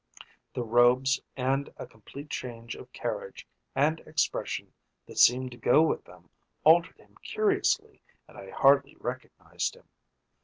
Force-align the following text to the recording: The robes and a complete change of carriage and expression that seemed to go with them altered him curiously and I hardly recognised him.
The 0.55 0.63
robes 0.63 1.21
and 1.37 1.69
a 1.77 1.85
complete 1.85 2.31
change 2.31 2.73
of 2.73 2.91
carriage 2.91 3.45
and 3.75 3.99
expression 3.99 4.73
that 5.05 5.19
seemed 5.19 5.51
to 5.51 5.57
go 5.57 5.83
with 5.83 6.05
them 6.05 6.31
altered 6.63 6.97
him 6.97 7.17
curiously 7.21 8.01
and 8.27 8.35
I 8.35 8.49
hardly 8.49 8.95
recognised 8.95 9.75
him. 9.75 9.87